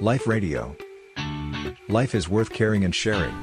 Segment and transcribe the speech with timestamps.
[0.00, 0.76] Life Radio.
[1.88, 3.34] Life is worth caring and sharing.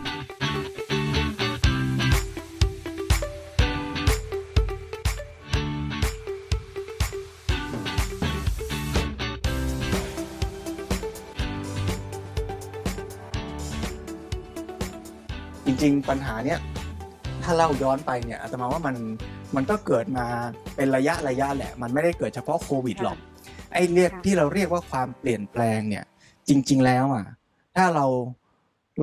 [15.66, 16.60] จริง ๆ ปัญหาเนี้ย
[17.44, 18.96] ถ้าเล่าย้อนไปเนี่ยอาตมาว่ามัน
[19.56, 20.26] มันก็เกิดมา
[20.76, 23.18] เป็นระยะระยะแหละ มันไม่ได้เกิดเฉพาะโควิดหรอก
[23.74, 26.06] ไอ้เรียกค่ะที่เราเรียกว่าความเปลี่ยนแปลงเนี่ย
[26.50, 27.26] จริง ๆ แล้วอะ
[27.76, 28.06] ถ้าเรา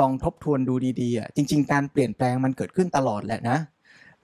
[0.00, 3.58] ลองทบทวนดูดีๆอะจริง ๆ การเปลี่ยนแปลงมันเกิดขึ้นตลอดแหละนะ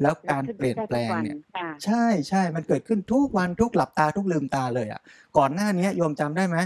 [0.02, 5.00] แล้วการเปลี่ยนแปลงเนี่ยค่ะใช่ใช่มันเกิดขึ้นทุกวันทุกหลับตาทุกลืมตาเลยอะ
[5.38, 6.56] ก่อนหน้านี้โยมจำได้ไหม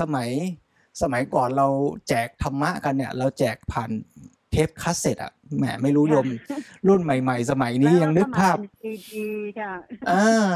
[0.00, 0.28] สมัย
[1.02, 1.68] สมัยก่อนเรา
[2.08, 3.90] แจกธรรมะกันเนี่ย เราแจกผ่าน
[4.52, 6.26] เทปคาสเซ็ตอะแหมไม่รู้โยม
[6.88, 9.26] รุ่นใหม่ ๆ สมัยนี้ยังนึกภาพซีดี
[9.60, 9.74] ค่ะ
[10.10, 10.52] อ่า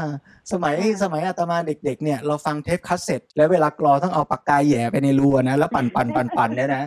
[0.51, 6.83] สมัยค่ะสมัยอาตมาเด็ก ๆ เนี่ยเราฟังเทปคาสเซ็ตแล้วเวลากรอต้องเอาปากกาแหย่ไปในรูอะนะแล้วปั่นปั่นปั่นปั่นเนี่ยนะ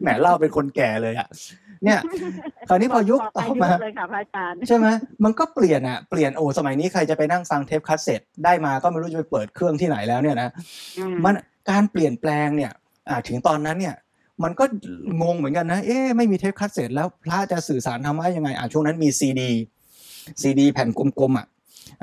[0.00, 1.28] แหมเล่าเป็นคนแก่เลยอะ
[1.84, 2.00] เนี่ย
[2.68, 4.86] คราวนี้พอยุคต่อมาเลยค่ะพระอาจารย์ใช่ไหม
[5.24, 10.50] มันก็เปลี่ยนอะเปลี่ยนโอ้สมัยนี้ใครจะไปนั่งฟังเทปคาสเซ็ตได้มาก็ไม่รู้จะไปเปิดเครื่องที่ไหนแล้วเนี่ยนะ
[10.98, 11.34] อืมมัน
[11.70, 12.72] การเปลี่ยนแปลงเนี่ย
[13.08, 13.94] อ่าถึงตอนนั้นเนี่ย
[14.42, 14.64] มันก็
[15.22, 19.50] งงเหมือนกันนะ เอ๊ะไม่มีเทปคาสเซ็ตแล้วพระจะสื่อสารธรรมะยังไงอ่าช่วงนั้นมีซีดี
[20.40, 21.46] ซีดีแผ่นกลมๆอะ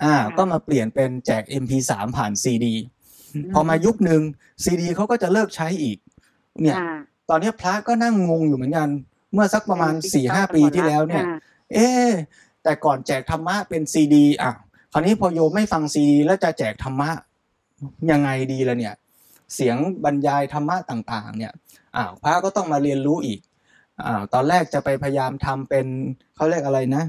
[0.04, 2.74] อ่า ก็มาเปลี่ยนเป็นแจก MP3 ผ่านซีดี
[3.54, 4.22] พอมายุคหนึ่ง
[4.64, 5.98] ซีดีเขาก็จะเลิกใช้อีก
[6.62, 6.96] เนี่ยค่ะ
[7.30, 8.90] ตอนนี้พระก็นั่งงงอยู่เหมือนกัน
[9.34, 11.38] เมื่อสักประมาณเป็นสี่ห้าดิจิตอลปีที่แล้วเนี่ยค่ะ
[11.74, 12.10] เอ๊ะ
[12.64, 14.52] แต่ก่อนแจกธรรมะเป็นซีดีอะ
[14.94, 17.10] คราวนี้พอโยมไม่ฟังซีดีแล้วจะแจกธรรมะ
[18.12, 18.96] ยังไงดีล่ะเนี่ย
[19.56, 21.54] เสียงบรรยายธรรมะต่าง ๆ เนี่ย
[21.96, 23.40] อ้าวพระก็ต้องมาเรียนรู้อีก
[24.06, 25.86] อ้าวตอนแรกจะไปพยายามทำเป็น
[26.36, 27.04] เขาเรียกอะไรนะ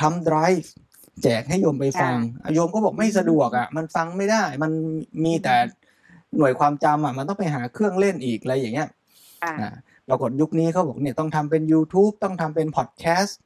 [0.00, 0.72] ทำไดรฟ์
[1.22, 4.72] แจกให้โยมไปฟังอะโยมก็บอกไม่สะดวกอะ มันฟังไม่ได้ มัน
[5.24, 5.54] มีแต่
[6.36, 8.88] หน่วยความจำอะ มันต้องไปหาเครื่องเล่นอีกอะไรอย่างเงี้ย
[9.42, 9.70] ค่ะอ่า
[10.08, 13.38] ปรากฏยุคนี้เขาบอกเนี่ยต้องทำเป็น YouTube ต้องทำเป็นพอดแคสต์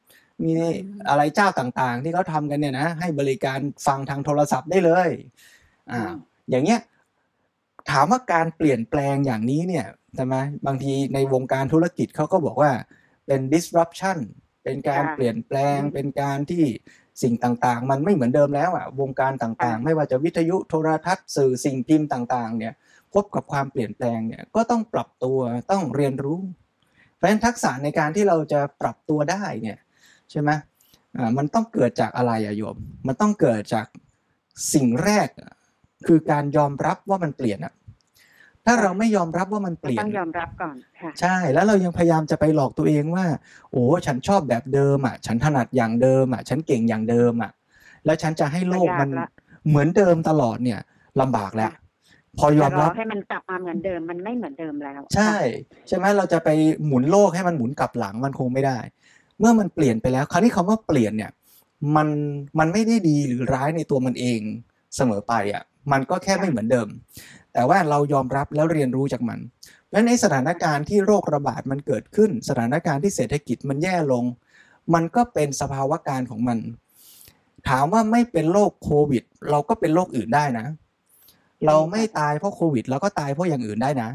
[0.45, 5.09] มีอืมอะไรเจ้าต่างๆ ที่เขาทำกันเนี่ยนะให้บริการฟังทางโทรศัพท์ได้เลย
[5.93, 6.11] อ่า
[6.51, 6.81] อย่างเงี้ย
[7.91, 10.37] ถามว่าการเปลี่ยนแปลงอย่างนี้เนี่ย ใช่ไหม
[10.67, 12.73] บางทีในวงการธุรกิจเขาก็บอกว่า
[13.27, 14.19] เป็น disruption
[14.65, 16.65] เป็นการค่ะเปลี่ยนแปลงอืมเป็นการที่
[17.23, 22.73] สิ่งต่างๆ มันไม่เหมือนเดิมแล้วอะวงการต่างๆค่ะไม่ว่าจะวิทยุโทรทัศน์สื่อสิ่งพิมพ์ต่างๆ เนี่ย
[23.15, 25.39] พบกับความเปลี่ยนแปลงเนี่ยก็ต้องปรับตัว
[25.71, 26.41] ต้องเรียนรู้
[27.17, 29.79] เพราะฉะนั้นทักษะในการที่เราจะปรับตัวได้เนี่ย
[30.31, 30.51] ใช่ไหม
[31.17, 33.87] อ่ามันต้องเกิดจากอะไรอะโยม มันต้องเกิดจาก
[34.75, 35.53] สิ่งแรกอะ
[36.07, 37.75] คือการยอมรับว่ามันเปลี่ยนอะ
[38.67, 43.27] ถ้าเราไม่ยอมรับว่ามันเปลี่ยต้นองยอมรับก่อนค่ะใช่แล้วเรายังพยายามจะไปหลอกตัวเองว่า
[43.73, 47.53] โอ้ฉันชอบแบบเดิมอะ ฉันถนัดอย่างเดิมอะ ฉันเก่งอย่างเดิมอะ
[48.05, 49.29] แล้วฉันจะให้โลกมันก็ยากละ
[49.69, 50.81] เหมือนเดิมตลอดเนี่ย
[51.21, 51.71] ลำบากแล้ว
[52.39, 55.35] พอยอมจะรรัอบให้มันกลับมาเหมือนเดิมมันไม่เหมือนเดิมแล้ว ใช่
[55.89, 56.49] ใช่ไหมเราจะไป
[56.87, 58.79] หมุนโลกให้มันหมุนกลับหลังมันคงไม่ได้
[59.39, 61.31] เมื่อมันเปลี่ยนไปแล้วคราวนี้คำว่าเปลี่ยนเนี่ย
[61.97, 62.09] มัน
[62.59, 64.41] มันไม่ได้ดีหรือร้ายในตัวมันเอง
[64.97, 65.63] เสมอไปอะ
[65.93, 66.89] มันก็แค่ไม่เหมือนเดิม
[67.55, 69.39] แต่ว่าเรายอมรับแล้วเรียนรู้จากมัน
[69.93, 74.25] และในสถานการณ์ที่โรคระบาดมันเกิดขึ้น สถานการณ์ที่เศรษฐกิจมันแย่ลง
[74.95, 76.59] มันก็เป็นสภาวะการของมัน
[77.69, 80.67] ถามว่าไม่เป็นโรคโควิด เราก็เป็นโรคอื่นได้นะ
[81.67, 84.11] เราไม่ตายเพราะโควิดเราก็ตายเพราะอย่างอื่นได้นะ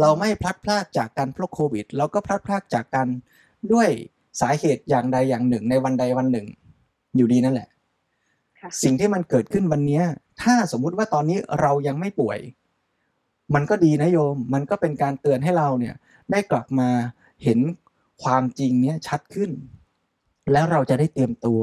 [0.00, 3.08] เราไม่พลัดพรากจากกันเพราะโควิด เราก็พลัดพรากจากกัน
[3.72, 3.88] ด้วย
[4.40, 6.46] สาเหตุอย่างใดอย่างหนึ่งในวันใดวันหนึ่ง
[7.16, 7.68] อยู่ดีนั่นแหละ
[8.60, 10.04] ค่ะสิ่งที่มันเกิดขึ้นวันเนี้ย
[10.42, 12.38] ถ้าสมมุติว่าตอนนี้เรายังไม่ป่วย
[13.54, 15.94] มันก็ดีนะโยม มันก็เป็นการเตือนให้เราเนี่ย
[16.30, 16.88] ได้กลับมา
[17.44, 17.58] เห็น
[18.22, 19.50] ความจริงเนี้ยชัดขึ้น
[20.52, 21.62] แล้วเราจะได้เตรียมตัว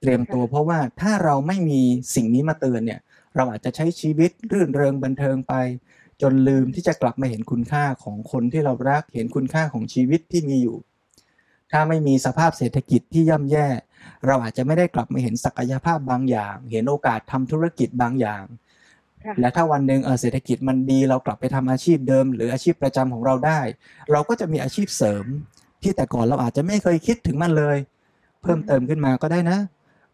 [0.00, 1.80] เตรียมตัว เพราะว่าถ้าเราไม่มี
[2.14, 3.00] สิ่งนี้มาเตือนเนี่ย
[3.36, 5.54] เราอาจจะใช้ชีวิตรื่นเริงบันเทิงไป
[6.22, 10.76] จนลืมที่จะกลับมาเห็นคุณค่าของคนที่เรารักเห็นคุณค่าของชีวิตที่มีอยู่
[11.74, 13.66] ถ้าไม่มีสภาพเศรษฐกิจที่ย่ำแย่
[14.26, 18.44] เราอาจจะไม่ได้กลับมาเห็นศักยภาพบางอย่าง เห็นโอกาสทำธุรกิจบางอย่าง
[19.24, 23.60] ค่ะและถ้าวันหนึ่งเออเศรษฐกิจมันดีเรากลับไปทำอาชีพเดิม หรืออาชีพประจำของเราได้
[24.12, 25.24] เราก็จะมีอาชีพเสริม
[25.82, 27.76] ที่แต่ก่อนเราอาจจะไม่เคยคิดถึงมันเลย
[28.42, 29.58] เพิ่มเติมขึ้นมาก็ได้นะ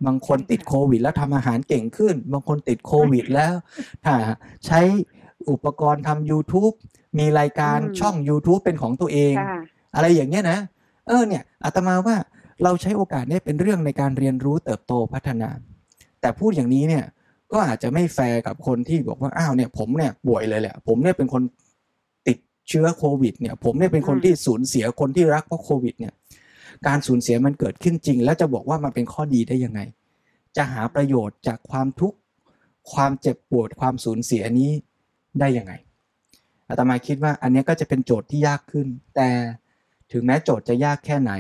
[0.07, 3.55] บางคนติดโควิด แล้วทำอาหารเก่งขึ้น บางคนติดโควิดแล้ว
[4.05, 4.15] ถ้า
[4.67, 4.81] ใช้
[5.51, 6.75] อุปกรณ์ทำ YouTube
[7.19, 9.61] มีรายการอืมช่อง YouTube เป็นของตัวเองค่ะ
[9.95, 10.59] อะไรอย่างเงี้ยนะ
[11.11, 12.17] เออเนี่ยอาตมาว่า
[12.65, 15.51] เราใช้โอกาสเนี้เป็นเรื่องในการเรียนรู้เติบโตพัฒนา
[16.21, 17.05] แต่พูดอย่างนี้เนี่ย
[17.53, 21.43] ก็อาจจะไม่แฟร์กับคนที่บอกว่าอ้าวเนี่ยผมเนี่ยป่วยเลยแหละผมเนี่ยเป็นคน
[22.27, 26.13] ติดเชื้อโควิดเนี่ยผมเนี่ยเป็นคนที่สูญเสียคนที่รักเพราะโควิดเนี่ย
[26.87, 29.81] การสูญเสียมันเกิดขึ้นจริง แล้วจะบอกว่ามันเป็นข้อดีได้ยังไง
[30.57, 32.19] จะหาประโยชน์จากความทุกข์
[32.93, 34.71] ความเจ็บปวดความสูญเสียนี้
[35.41, 35.73] ได้ยังไง
[36.69, 38.87] อาตมาคิดว่าอันนี้ก็จะเป็นโจทย์ที่ยากขึ้น
[39.17, 39.29] แต่
[40.13, 41.33] ถึงแม้โจทย์จะยากแค่ไหน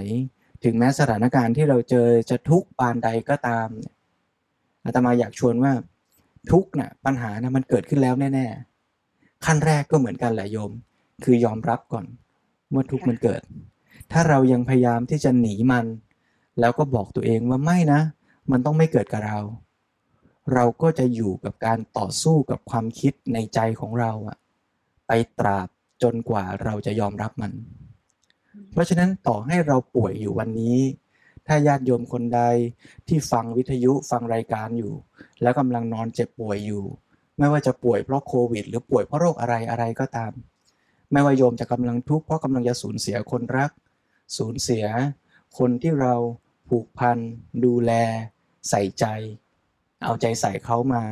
[0.64, 3.68] ถึงแม้สถานการณ์ที่เราเจอจะทุกปานใดก็ตาม
[4.84, 5.72] อาตมาอยากชวนว่า
[6.50, 8.46] ทุกข์น่ะปัญหานะมันเกิดขึ้นแล้วแน่
[8.96, 10.72] ๆ ขั้นแรกก็เหมือนกันแหละโยม
[11.24, 12.06] คือยอมรับก่อน
[12.70, 13.42] เมื่อทุกมันเกิด
[14.12, 15.86] ถ้าเรายังพยายามที่จะหนีมัน
[16.60, 18.00] แล้วก็บอกตัวเองว่าไม่นะ
[18.50, 19.38] มันต้องไม่เกิดกับเรา
[20.54, 24.36] เราก็จะอยู่กับการต่อสู้กับความคิดในใจของเราอะ
[25.06, 25.68] ไปตราบ
[26.02, 27.52] จนกว่าเราจะยอมรับมัน
[28.72, 30.78] เพราะฉะนั้นต่อให้เราป่วยอยู่วันนี้
[31.46, 32.40] ถ้าญาติโยมคนใด
[33.08, 34.94] ที่ฟังวิทยุฟังรายการอยู่
[35.42, 36.84] แล้วกำลังนอนเจ็บป่วยอยู่
[37.38, 40.32] ไม่ว่าจะป่วยเพราะโควิด หรือป่วยเพราะโรคอะไรอะไรก็ตาม
[41.12, 43.70] ไม่ว่าโยมจะกำลังทุกข์เพราะกำลังจะสูญเสียคนรัก
[44.38, 44.84] สูญเสีย
[45.58, 46.14] คนที่เรา
[46.68, 47.18] ผูกพัน
[47.64, 47.92] ดูแล
[48.70, 49.04] ใส่ใจ
[50.04, 51.02] เอาใจใส่เขามา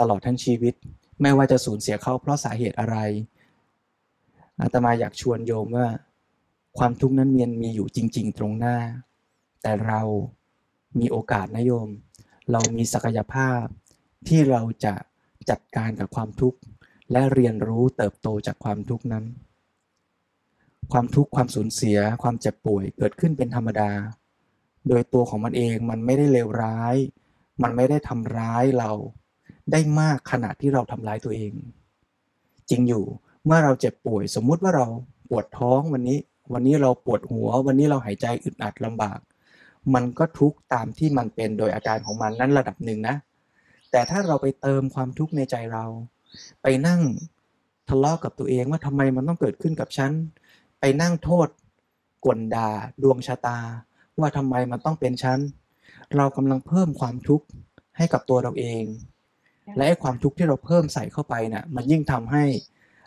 [0.00, 0.74] ตลอดทั้งชีวิต
[1.22, 2.96] ไม่ว่าจะสูญเสียเขาเพราะสาเหตุอะไร
[4.60, 5.86] อาตมาอยากชวนโยมว่า
[6.78, 8.76] ความทุกข์นั้นมีมีอยู่จริง ๆ ตรงหน้า
[9.62, 10.00] แต่เรา
[11.00, 11.88] มีโอกาสนะโยม
[12.52, 13.62] เรามีศักยภาพ
[14.28, 14.94] ที่เราจะ
[15.50, 16.58] จัดการกับความทุกข์
[17.12, 19.24] และเรียนรู้เติบโตจากความทุกข์นั้น
[20.92, 23.90] ความทุกข์ความสูญเสีย ความเจ็บป่วยเกิดขึ้นเป็นธรรมดา
[24.88, 26.96] โดยตัวของมันเองมันไม่ได้เลวร้าย
[27.62, 28.92] มันไม่ได้ทำร้ายเรา
[29.72, 31.52] ได้มากขนาดที่เราทำร้ายตัวเอง
[32.70, 33.04] จริงอยู่
[33.44, 34.86] เมื่อเราเจ็บป่วยสมมุติว่าเรา
[35.28, 36.18] ปวดท้องวันนี้
[36.52, 39.18] วันนี้เราปวดหัว วันนี้เราหายใจอึดอัดลำบาก
[39.94, 43.16] มันก็ทุกข์ตามที่มันเป็นโดยอาการของมันนั้นระดับหนึ่งนะ
[43.90, 45.84] แต่ถ้าเราไปเติมความทุกข์ในใจเรา
[46.62, 47.00] ไปนั่ง
[47.88, 50.12] ทะเลาะกับตัวเองว่าทำไมมันต้องเกิดขึ้นกับฉัน
[50.80, 51.48] ไปนั่งโทษ
[52.26, 52.70] กลด่า
[53.02, 53.58] ดวงชะตา
[54.20, 55.38] ว่าทำไมมันต้องเป็นฉัน
[56.16, 57.46] เรากำลังเพิ่มความทุกข์
[57.96, 58.84] ให้กับตัวเราเอง
[59.78, 62.44] และความทุกข์ที่เราเพิ่มใส่เข้าไปนะ่ะ มันยิ่งทำให้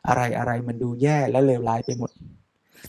[0.08, 2.12] อะไรอะไรมันดูแย่และเลวร้ายไปหมด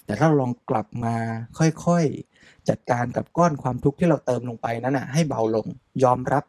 [0.05, 1.15] แต่ถ้าเราลองกลับมา
[1.59, 5.67] ค่อยๆจัดการกับก้อนความทุกข์ที่เราเติมลงไปนั้นนะให้เบาลง
[6.05, 6.45] ยอมรับ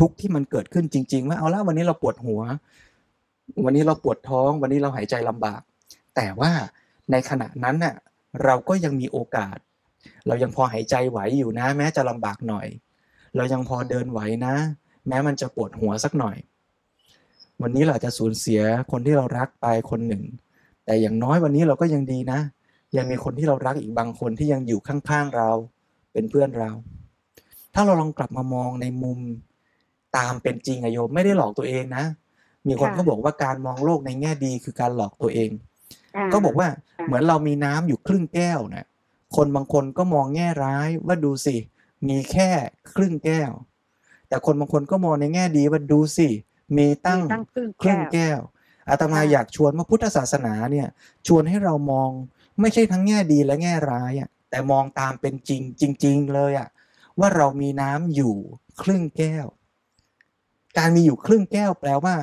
[0.00, 2.40] ทุกที่มันเกิดขึ้นจริง ๆ ว่าเอาละวันนี้เราปวดหัว
[3.64, 5.60] วันนี้เราปวดท้อง วันนี้เราหายใจลำบาก
[6.16, 6.50] แต่ว่า
[7.10, 7.94] ในขณะนั้นน่ะ
[8.44, 9.56] เราก็ยังมีโอกาส
[10.26, 12.66] เรายังพอหายใจไหวอยู่นะ แม้จะลำบากหน่อย
[13.36, 14.54] เรายังพอเดินไหวนะ
[15.08, 16.36] แม้มันจะปวดหัวสักหน่อย
[17.62, 18.60] วันนี้เราจะสูญเสีย
[18.90, 20.22] คนที่เรารักไปคนหนึ่ง
[20.84, 22.40] แต่อย่างน้อยวันนี้เราก็ยังดีนะ
[22.96, 25.50] ยังมีคนที่เรารักอีกบางคนที่ยังอยู่ข้างๆเรา
[26.12, 26.70] เป็นเพื่อนเรา
[27.74, 29.18] ถ้าเราลองกลับมามองในมุม
[30.16, 32.04] ตามเป็นจริงอะโยมไม่ได้หลอกตัวเองนะ
[32.68, 35.50] มีคนก็บอกว่าการมองโลกในแง่ดีคือการหลอกตัวเอง
[36.32, 36.68] ก็บอกว่า
[37.06, 38.86] เหมือนเรามีน้ำอยู่ครึ่งแก้วนะ
[39.36, 41.56] คนบางคนก็มองแง่ร้ายว่าดูสิ
[42.08, 42.50] มีแค่
[42.94, 43.50] ครึ่งแก้ว
[44.28, 46.28] แต่คนบางคนก็มองในแง่ดีว่าดูสิ
[46.76, 47.20] มีตั้ง
[47.82, 48.38] ครึ่งแก้ว
[48.88, 50.88] อาตมาอยากชวนว่าพุทธศาสนาเนี่ย
[51.26, 52.10] ชวนให้เรามอง
[52.60, 55.62] ไม่ใช่ทั้งแง่ดีและแง่ร้ายอะแต่มองตามเป็นจริง
[56.02, 56.68] จริง ๆ เลยอะ
[57.20, 58.34] ว่าเรามีน้ำอยู่
[58.82, 59.46] ครึ่งแก้ว
[60.78, 62.16] การมีอยู่ครึ่งแก้วแปลว่า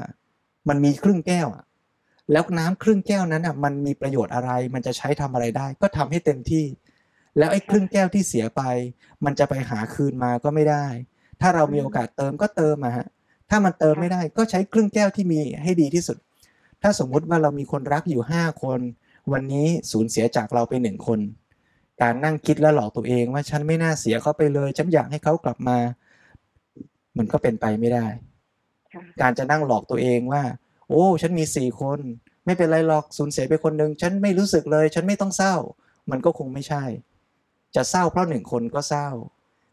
[0.69, 1.63] มันมีครึ่งแก้วอะ
[2.31, 6.65] แล้วน้ำครึ่งแก้วนั้นอะมันมีประโยชน์อะไร มันจะใช้ทำอะไรได้ ก็ทำให้เต็มที่
[7.37, 8.61] แล้วไอ้ครึ่งแก้วที่เสียไป
[9.25, 10.85] มันจะไปหาคืนมาก็ไม่ได้
[11.41, 13.07] ถ้าเรามีโอกาสเติมก็เติมมาฮะ
[13.49, 16.17] ถ้ามันเติมไม่ได้ก็ใช้ครึ่งแก้วที่มีให้ดีที่สุด
[16.81, 18.79] ถ้าสมมุติว่าเรามีคนรักอยู่ห้าคน
[19.31, 21.19] วันนี้สูญเสียจากเราไปหนึ่งคน
[22.01, 25.77] การนั่งคิดและหลอกตัวเองว่าฉันไม่น่าเสียเขาไปเลย ฉันอยากให้เขากลับมา
[27.17, 28.07] มันก็เป็นไปไม่ได้
[29.21, 30.43] การจะนั่งหลอกตัวเองว่า
[30.89, 31.99] โอ้ ฉันมีสี่คน
[32.45, 35.55] ไม่เป็นไรหรอกสูญเสียไปคนหนึ่งฉันไม่รู้สึกเลย ฉันไม่ต้องเศร้า
[36.11, 36.83] มันก็คงไม่ใช่
[37.75, 39.07] จะเศร้าเพราะหนึ่งคนก็เศร้า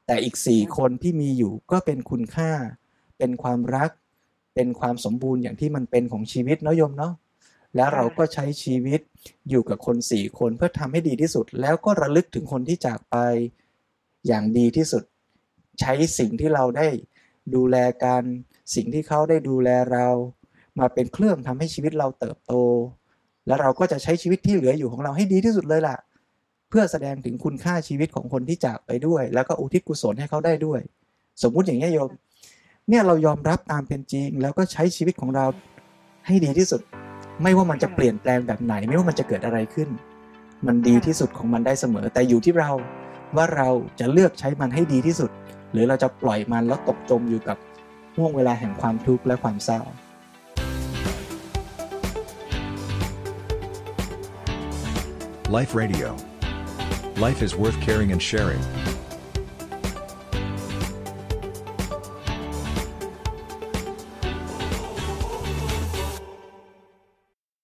[0.07, 2.51] แต่อีกสี่คนที่มีอยู่ก็เป็นคุณค่า
[3.19, 3.91] เป็นความรัก
[4.55, 7.13] เป็นความสมบูรณ์อย่างที่มันเป็นของชีวิตเนาะโยมเนาะ
[7.77, 9.01] แล้วเราก็ใช้ชีวิต
[9.49, 13.17] อยู่กับคนสี่คนเพื่อทำให้ดีที่สุด แล้วก็ระลึกถึงคนที่จากไป
[14.27, 15.03] อย่างดีที่สุด
[15.81, 16.89] ใช้สิ่งที่เราได้
[17.55, 18.23] ดูแลกัน
[18.75, 20.07] สิ่งที่เขาได้ดูแลเรา
[20.79, 22.55] มาเป็นเครื่องทำให้ชีวิตเราเติบโต
[23.47, 25.97] แล้วเราก็จะใช้ชีวิตที่เหลืออยู่ของเราให้ดีที่สุดเลยล่ะ
[26.69, 30.81] เพื่อแสดงถึงคุณค่าชีวิตของคนที่จากไปด้วย แล้วก็อุทิศกุศลให้เขาได้ด้วย
[31.43, 32.11] สมมุติอย่างนี้โยม
[32.89, 35.47] เนี่ยเรายอมรับตามเป็นจริง แล้วก็ใช้ชีวิตของเรา
[36.27, 36.81] ให้ดีที่สุด
[37.43, 39.89] ไม่ว่ามันจะเปลี่ยนแปลงแบบไหน ไม่ว่ามันจะเกิดอะไรขึ้น
[40.67, 42.71] มันดีที่สุดของมันได้เสมอ แต่อยู่ที่เรา
[43.37, 43.69] ว่าเรา
[44.01, 45.31] จะเลือกใช้มันให้ดีที่สุด
[45.73, 47.57] หรือเราจะปล่อยมันแล้วตกจมอยู่กับ
[48.17, 49.81] ห่วงเวลาแห่งความทุกข์และความเศร้า
[55.59, 56.09] Life Radio.
[57.27, 58.63] Life is worth caring and sharing.